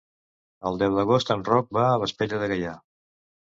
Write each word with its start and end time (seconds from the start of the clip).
El 0.69 0.79
deu 0.83 0.95
d'agost 0.99 1.31
en 1.35 1.43
Roc 1.49 1.69
va 1.79 1.85
a 1.91 2.01
Vespella 2.05 2.41
de 2.45 2.49
Gaià. 2.55 2.75